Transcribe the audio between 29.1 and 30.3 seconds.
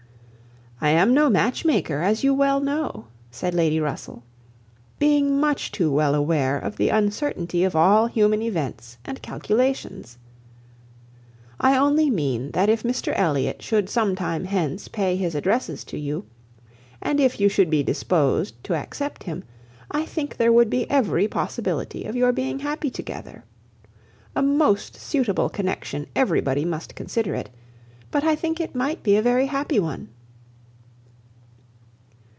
a very happy one."